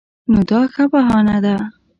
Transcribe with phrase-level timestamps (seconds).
[0.31, 1.55] نو دا ښه بهانه ده.